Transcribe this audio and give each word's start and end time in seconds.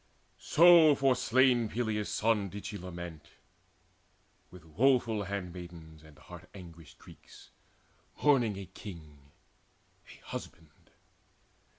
So 0.39 0.95
for 0.95 1.15
slain 1.15 1.69
Peleus' 1.69 2.09
son 2.09 2.49
did 2.49 2.65
she 2.65 2.75
lament 2.75 3.27
With 4.49 4.65
woeful 4.65 5.25
handmaids 5.25 6.01
and 6.01 6.17
heart 6.17 6.49
anguished 6.55 6.97
Greeks, 6.97 7.51
Mourning 8.23 8.57
a 8.57 8.65
king, 8.65 9.29
a 10.07 10.25
husband. 10.25 10.89